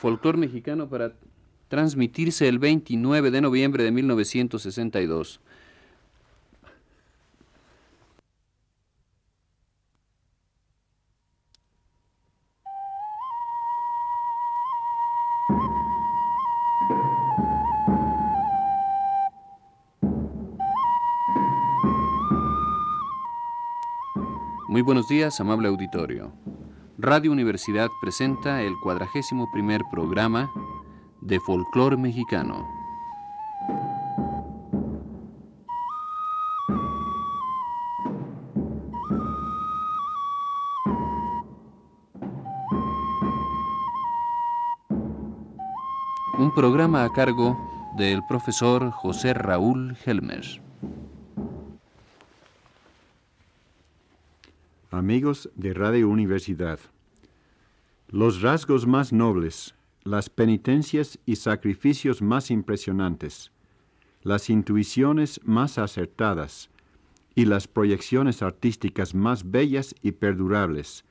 [0.00, 1.12] folclor mexicano para
[1.68, 5.40] transmitirse el 29 de noviembre de 1962.
[24.66, 26.32] Muy buenos días, amable auditorio.
[27.02, 30.52] Radio Universidad presenta el cuadragésimo primer programa
[31.22, 32.68] de folclor mexicano.
[46.38, 47.56] Un programa a cargo
[47.96, 50.69] del profesor José Raúl Helmer.
[55.00, 56.78] Amigos de Radio Universidad,
[58.08, 63.50] los rasgos más nobles, las penitencias y sacrificios más impresionantes,
[64.20, 66.68] las intuiciones más acertadas
[67.34, 71.06] y las proyecciones artísticas más bellas y perdurables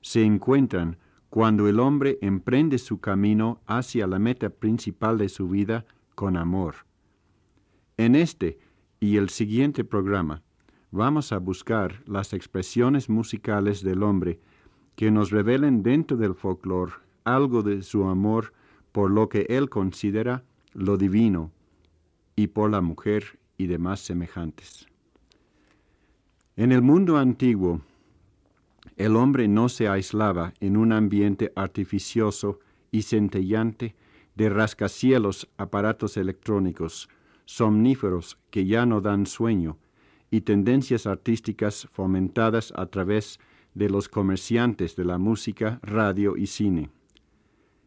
[0.00, 0.96] se encuentran
[1.28, 6.76] cuando el hombre emprende su camino hacia la meta principal de su vida con amor.
[7.98, 8.58] En este
[9.00, 10.42] y el siguiente programa,
[10.94, 14.38] vamos a buscar las expresiones musicales del hombre
[14.94, 16.92] que nos revelen dentro del folclore
[17.24, 18.52] algo de su amor
[18.92, 21.50] por lo que él considera lo divino
[22.36, 24.86] y por la mujer y demás semejantes.
[26.54, 27.80] En el mundo antiguo,
[28.96, 32.60] el hombre no se aislaba en un ambiente artificioso
[32.92, 33.96] y centellante
[34.36, 37.08] de rascacielos aparatos electrónicos,
[37.46, 39.76] somníferos que ya no dan sueño,
[40.34, 43.38] y tendencias artísticas fomentadas a través
[43.72, 46.90] de los comerciantes de la música, radio y cine.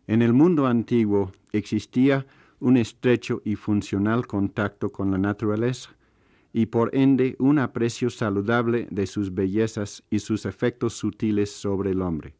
[0.08, 2.26] En el mundo antiguo existía
[2.62, 5.90] un estrecho y funcional contacto con la naturaleza
[6.54, 12.02] y por ende un aprecio saludable de sus bellezas y sus efectos sutiles sobre el
[12.02, 12.34] hombre.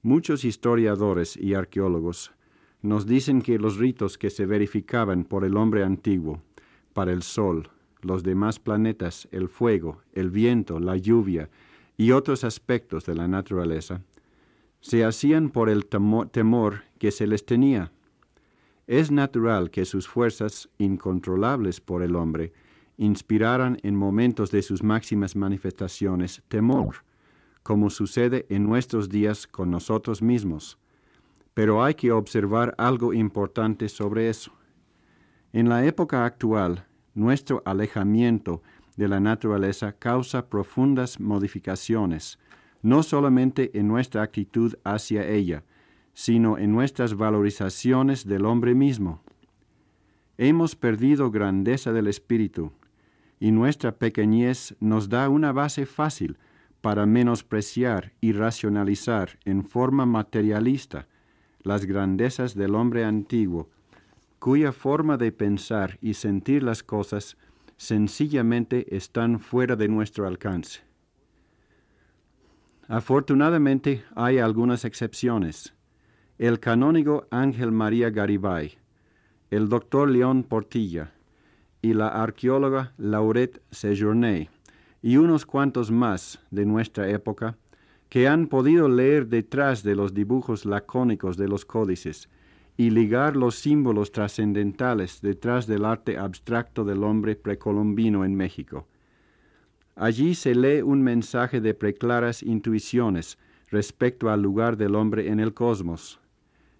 [0.00, 2.32] Muchos historiadores y arqueólogos
[2.80, 6.40] nos dicen que los ritos que se verificaban por el hombre antiguo,
[6.94, 7.68] para el sol,
[8.04, 11.50] los demás planetas, el fuego, el viento, la lluvia
[11.96, 14.02] y otros aspectos de la naturaleza,
[14.80, 17.92] se hacían por el temor que se les tenía.
[18.86, 22.52] Es natural que sus fuerzas, incontrolables por el hombre,
[22.96, 26.96] inspiraran en momentos de sus máximas manifestaciones temor,
[27.62, 30.78] como sucede en nuestros días con nosotros mismos.
[31.54, 34.52] Pero hay que observar algo importante sobre eso.
[35.52, 38.62] En la época actual, nuestro alejamiento
[38.96, 42.38] de la naturaleza causa profundas modificaciones,
[42.82, 45.64] no solamente en nuestra actitud hacia ella,
[46.12, 49.22] sino en nuestras valorizaciones del hombre mismo.
[50.38, 52.72] Hemos perdido grandeza del espíritu,
[53.40, 56.38] y nuestra pequeñez nos da una base fácil
[56.80, 61.08] para menospreciar y racionalizar en forma materialista
[61.62, 63.70] las grandezas del hombre antiguo
[64.44, 67.38] cuya forma de pensar y sentir las cosas
[67.78, 70.82] sencillamente están fuera de nuestro alcance.
[72.86, 75.72] Afortunadamente hay algunas excepciones.
[76.36, 78.76] El canónigo Ángel María Garibay,
[79.48, 81.14] el doctor León Portilla
[81.80, 84.50] y la arqueóloga Laurette Sejourné
[85.00, 87.56] y unos cuantos más de nuestra época
[88.10, 92.28] que han podido leer detrás de los dibujos lacónicos de los códices
[92.76, 98.86] y ligar los símbolos trascendentales detrás del arte abstracto del hombre precolombino en México.
[99.96, 103.38] Allí se lee un mensaje de preclaras intuiciones
[103.70, 106.18] respecto al lugar del hombre en el cosmos,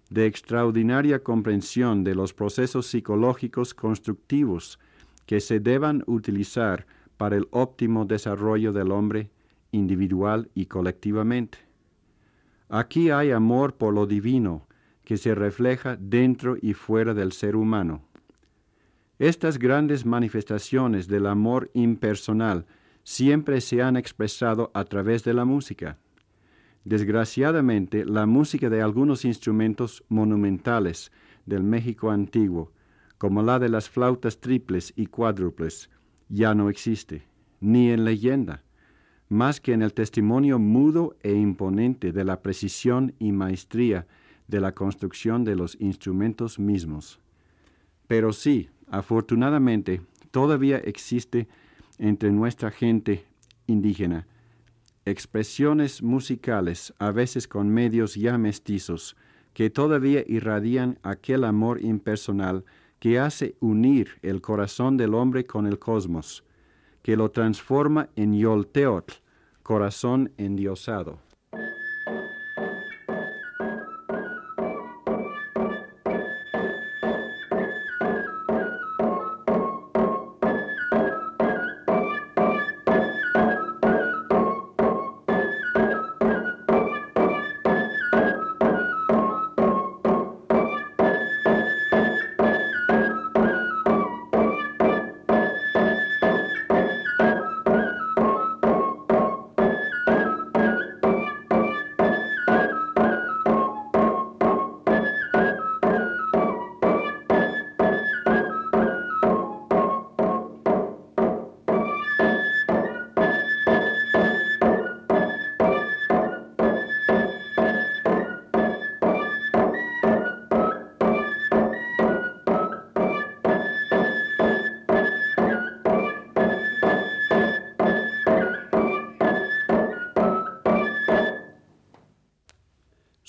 [0.09, 4.79] de extraordinaria comprensión de los procesos psicológicos constructivos
[5.25, 6.85] que se deban utilizar
[7.17, 9.29] para el óptimo desarrollo del hombre
[9.71, 11.59] individual y colectivamente.
[12.69, 14.67] Aquí hay amor por lo divino,
[15.05, 18.01] que se refleja dentro y fuera del ser humano.
[19.19, 22.65] Estas grandes manifestaciones del amor impersonal
[23.03, 25.99] siempre se han expresado a través de la música.
[26.83, 31.11] Desgraciadamente, la música de algunos instrumentos monumentales
[31.45, 32.73] del México antiguo,
[33.17, 35.89] como la de las flautas triples y cuádruples,
[36.27, 37.27] ya no existe,
[37.61, 38.63] ni en leyenda,
[39.29, 44.07] más que en el testimonio mudo e imponente de la precisión y maestría
[44.47, 47.19] de la construcción de los instrumentos mismos.
[48.07, 50.01] Pero sí, afortunadamente,
[50.31, 51.47] todavía existe
[51.97, 53.25] entre nuestra gente
[53.67, 54.27] indígena
[55.05, 59.15] expresiones musicales, a veces con medios ya mestizos,
[59.53, 62.65] que todavía irradian aquel amor impersonal
[62.99, 66.43] que hace unir el corazón del hombre con el cosmos,
[67.03, 69.13] que lo transforma en Yolteotl,
[69.61, 71.19] corazón endiosado.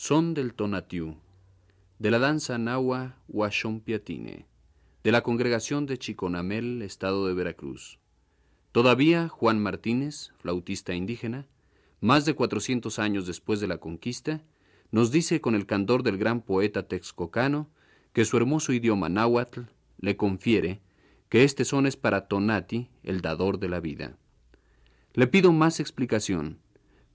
[0.09, 1.17] Son del Tonatiuh,
[1.99, 4.47] de la danza Nahua Huachompiatine,
[5.03, 7.99] de la congregación de Chiconamel, estado de Veracruz.
[8.71, 11.49] Todavía Juan Martínez, flautista indígena,
[12.01, 14.45] más de 400 años después de la conquista,
[14.93, 17.69] nos dice con el candor del gran poeta texcocano
[18.13, 19.63] que su hermoso idioma náhuatl
[19.99, 20.83] le confiere
[21.29, 24.17] que este son es para Tonati, el dador de la vida.
[25.15, 26.61] Le pido más explicación,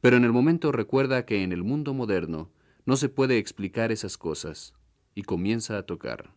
[0.01, 2.49] pero en el momento recuerda que en el mundo moderno
[2.85, 4.73] no se puede explicar esas cosas,
[5.15, 6.33] y comienza a tocar.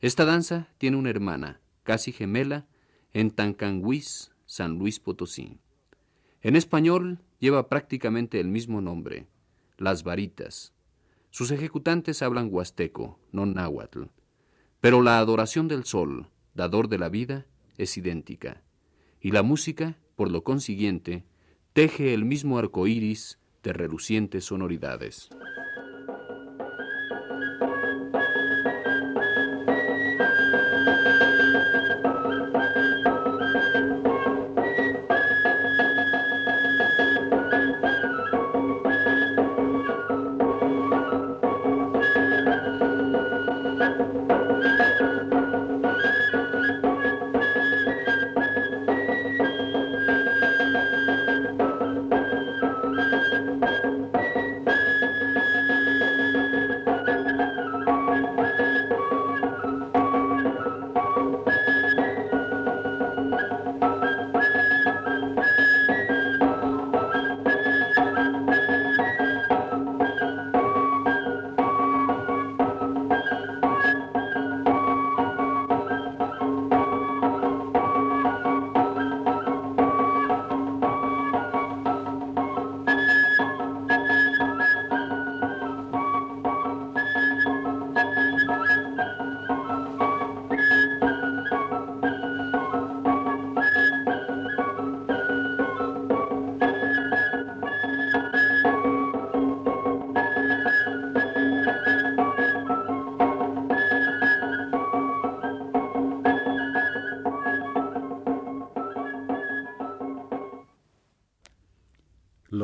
[0.00, 2.66] Esta danza tiene una hermana, casi gemela,
[3.12, 5.58] en Tancanguis, San Luis Potosí.
[6.42, 9.26] En español lleva prácticamente el mismo nombre,
[9.78, 10.72] las varitas.
[11.30, 14.04] Sus ejecutantes hablan huasteco, no náhuatl,
[14.80, 17.46] pero la adoración del sol, dador de la vida,
[17.78, 18.62] es idéntica,
[19.20, 21.24] y la música, por lo consiguiente,
[21.72, 25.28] teje el mismo arco iris de relucientes sonoridades.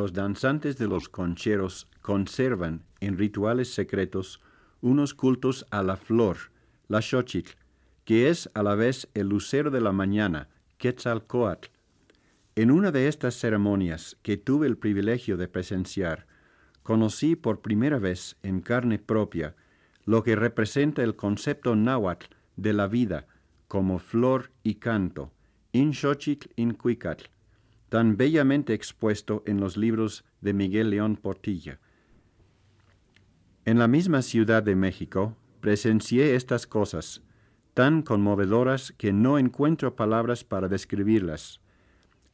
[0.03, 4.41] Los danzantes de los concheros conservan en rituales secretos
[4.81, 6.39] unos cultos a la flor,
[6.89, 7.53] la xochitl,
[8.05, 11.69] que es a la vez el lucero de la mañana, Quetzalcoatl.
[12.57, 16.27] En una de estas ceremonias que tuve el privilegio de presenciar,
[16.83, 19.55] conocí por primera vez en carne propia
[20.05, 23.29] lo que representa el concepto náhuatl de la vida
[23.69, 25.31] como flor y canto,
[25.71, 27.27] in xochitl in cuicatl,
[27.93, 31.79] tan bellamente expuesto en los libros de Miguel León Portilla.
[33.67, 37.21] En la misma Ciudad de México presencié estas cosas,
[37.75, 41.61] tan conmovedoras que no encuentro palabras para describirlas.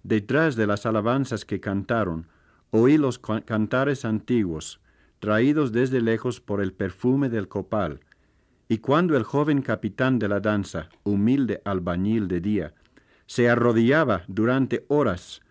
[0.05, 2.29] Detrás de las alabanzas que cantaron,
[2.71, 4.81] oí los cantares antiguos,
[5.19, 7.99] traídos desde lejos por el perfume del copal,
[8.69, 12.75] y cuando el joven capitán de la danza, humilde albañil de día,
[13.27, 15.43] se arrodillaba durante horas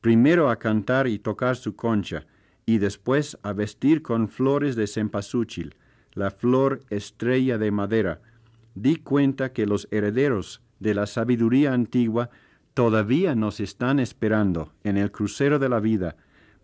[0.00, 2.26] primero a cantar y tocar su concha,
[2.64, 5.76] y después a vestir con flores de cempasúchil,
[6.12, 8.20] la flor estrella de madera,
[8.74, 12.30] di cuenta que los herederos de la sabiduría antigua
[12.74, 16.16] todavía nos están esperando en el crucero de la vida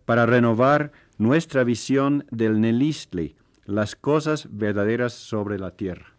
[0.05, 3.35] para renovar nuestra visión del Nelistli,
[3.65, 6.13] las cosas verdaderas sobre la tierra.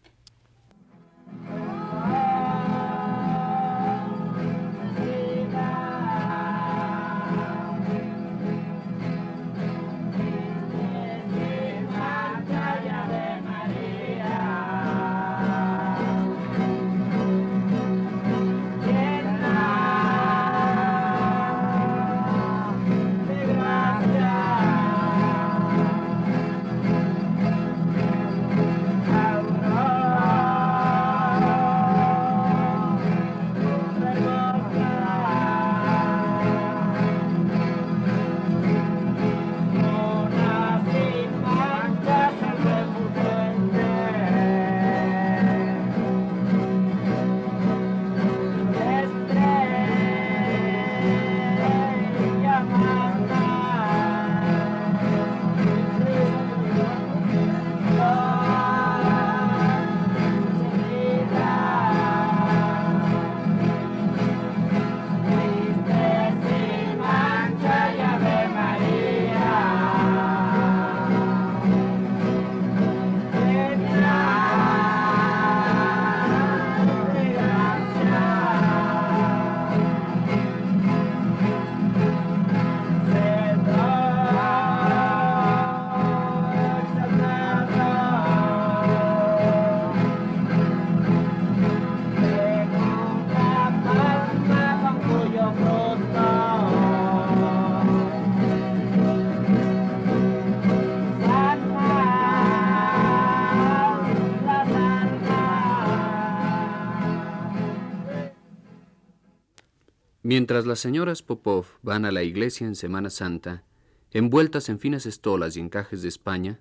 [110.45, 113.65] Mientras las señoras Popov van a la iglesia en Semana Santa,
[114.11, 116.61] envueltas en finas estolas y encajes de España,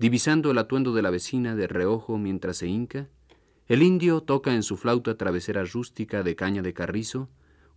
[0.00, 3.08] divisando el atuendo de la vecina de reojo mientras se hinca,
[3.68, 7.28] el indio toca en su flauta travesera rústica de caña de carrizo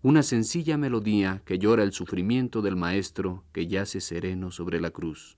[0.02, 5.38] una sencilla melodía que llora el sufrimiento del maestro que yace sereno sobre la cruz.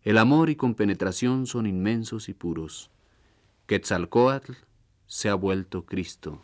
[0.00, 2.90] El amor y compenetración son inmensos y puros.
[3.66, 4.52] Quetzalcoatl
[5.04, 6.42] se ha vuelto Cristo.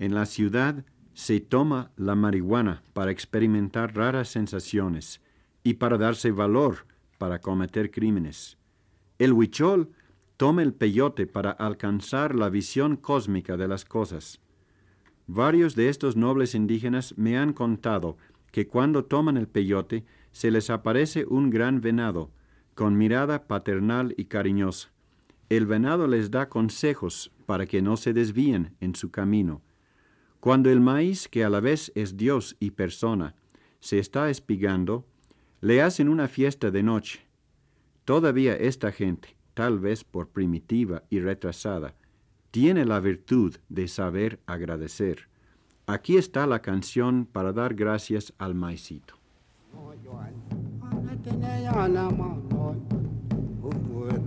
[0.00, 5.20] En la ciudad se toma la marihuana para experimentar raras sensaciones
[5.62, 6.86] y para darse valor
[7.18, 8.56] para cometer crímenes.
[9.18, 9.90] El huichol
[10.38, 14.40] toma el peyote para alcanzar la visión cósmica de las cosas.
[15.26, 18.16] Varios de estos nobles indígenas me han contado
[18.52, 22.30] que cuando toman el peyote se les aparece un gran venado,
[22.74, 24.88] con mirada paternal y cariñosa.
[25.50, 29.60] El venado les da consejos para que no se desvíen en su camino
[30.40, 33.34] cuando el maíz, que a la vez es Dios y persona,
[33.78, 35.04] se está espigando,
[35.60, 37.20] le hacen una fiesta de noche.
[38.06, 41.94] Todavía esta gente, tal vez por primitiva y retrasada,
[42.50, 45.28] tiene la virtud de saber agradecer.
[45.86, 49.14] Aquí está la canción para dar gracias al maicito.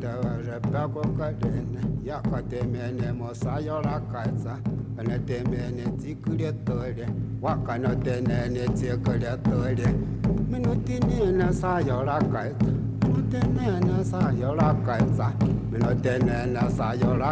[0.04, 4.60] Tabarabakokaden, Yakatemene Mosayora Katsa,
[5.00, 7.08] Anatemene Tikuretore,
[7.42, 9.88] Wakanotenene Tikuretore,
[10.52, 15.32] Minutinena Sayora Katsa, Minutinena Sayora Katsa,
[15.72, 17.32] Minutinena Sayora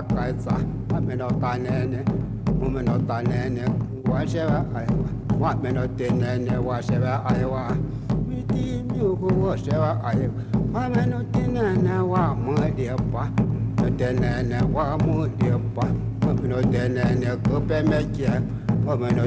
[8.28, 8.84] Miti
[10.74, 13.30] Mama no tenana wa mudiapa,
[13.78, 15.86] no tenana wa mudiapa,
[16.24, 18.42] mama no tenana kope mekia,
[18.86, 19.24] mama no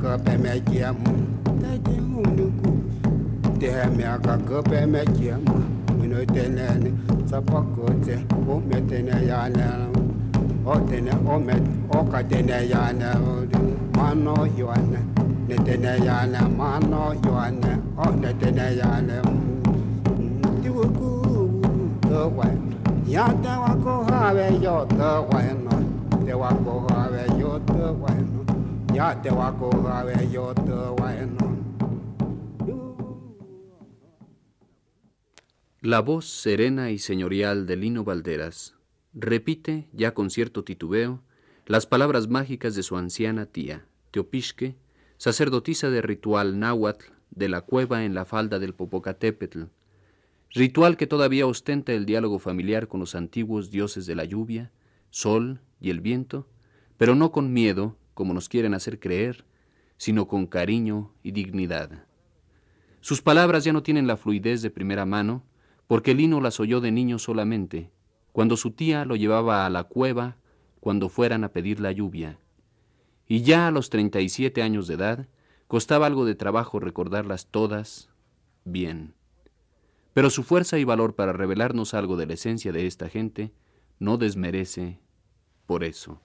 [0.00, 1.12] kope mekia mu,
[1.60, 2.72] tati unuku,
[3.60, 5.60] teha miaka kope mekia mu,
[6.00, 6.90] mino tenana
[7.30, 9.88] sapakote, ume tenayana,
[10.66, 13.20] o tena omet, oka tenayana,
[13.96, 15.00] mano yoana,
[15.48, 19.43] netenayana, mano yoana, o netenayana, mano yoana,
[35.80, 38.74] La voz serena y señorial de Lino Valderas
[39.12, 41.20] repite, ya con cierto titubeo,
[41.66, 44.76] las palabras mágicas de su anciana tía, Teopisque,
[45.16, 49.64] sacerdotisa de ritual náhuatl de la cueva en la falda del Popocatépetl,
[50.54, 54.70] ritual que todavía ostenta el diálogo familiar con los antiguos dioses de la lluvia,
[55.10, 56.48] sol y el viento,
[56.96, 59.44] pero no con miedo, como nos quieren hacer creer,
[59.96, 62.06] sino con cariño y dignidad.
[63.00, 65.42] Sus palabras ya no tienen la fluidez de primera mano,
[65.88, 67.90] porque Lino las oyó de niño solamente,
[68.32, 70.36] cuando su tía lo llevaba a la cueva
[70.80, 72.38] cuando fueran a pedir la lluvia.
[73.26, 75.28] Y ya a los 37 años de edad,
[75.66, 78.10] costaba algo de trabajo recordarlas todas
[78.64, 79.14] bien.
[80.14, 83.52] Pero su fuerza y valor para revelarnos algo de la esencia de esta gente
[83.98, 85.00] no desmerece
[85.66, 86.20] por eso.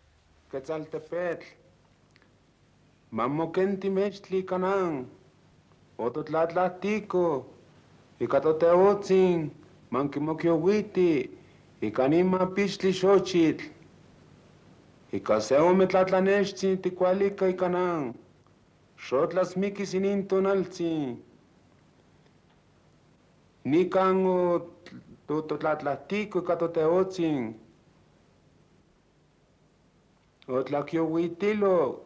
[23.71, 24.61] Nican
[25.25, 27.53] το τλατλατίκο κατά τεότσιν.
[30.47, 32.05] Ο τλακιοβιτήλο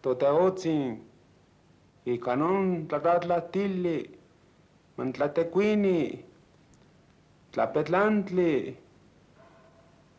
[0.00, 0.96] το τεότσιν.
[2.02, 4.10] Η κανόν τλατλατήλη.
[4.96, 6.24] Μεν τλατεκουίνι.
[7.50, 8.76] Τλαπετλάντλη.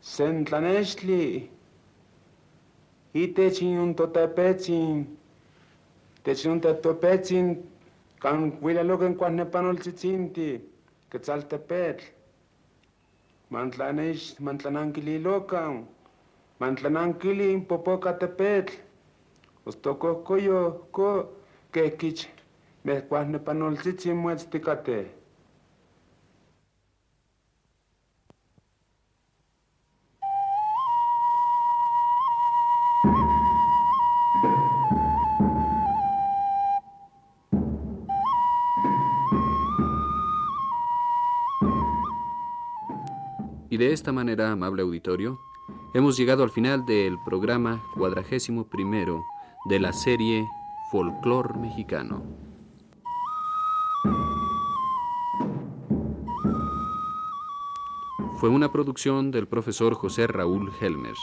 [0.00, 1.50] Σεν τλανέσλη.
[3.12, 5.06] Είτε τσινούν το τεπέτσιν.
[6.22, 7.56] Τετσινούν το τεπέτσιν
[8.20, 10.48] Kan huilalokan kuajnepanoltsitsinti,
[11.10, 12.04] Quetzaltepetl,
[13.50, 15.88] mantlanex mantlanankililokan,
[16.60, 18.74] mantlanankili popocatepetl,
[19.66, 21.08] ostokohkoyo ko
[21.72, 22.28] kekich
[22.84, 25.06] mehkuajnepanoltsitsin muetztikateh.
[43.80, 45.40] De esta manera, amable auditorio,
[45.94, 49.24] hemos llegado al final del programa cuadragésimo primero
[49.70, 50.46] de la serie
[50.92, 52.22] Folclor Mexicano.
[58.38, 61.16] Fue una producción del profesor José Raúl Helmer.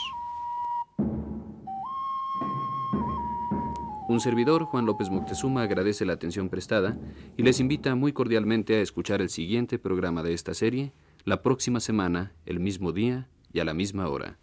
[4.08, 6.98] Un servidor, Juan López Moctezuma, agradece la atención prestada
[7.36, 10.92] y les invita muy cordialmente a escuchar el siguiente programa de esta serie
[11.24, 14.38] la próxima semana, el mismo día y a la misma hora.